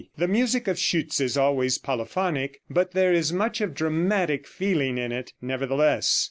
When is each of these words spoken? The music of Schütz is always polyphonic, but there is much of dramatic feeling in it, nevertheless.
The 0.17 0.27
music 0.27 0.67
of 0.67 0.77
Schütz 0.77 1.21
is 1.21 1.37
always 1.37 1.77
polyphonic, 1.77 2.61
but 2.71 2.93
there 2.93 3.13
is 3.13 3.31
much 3.31 3.61
of 3.61 3.75
dramatic 3.75 4.47
feeling 4.47 4.97
in 4.97 5.11
it, 5.11 5.33
nevertheless. 5.43 6.19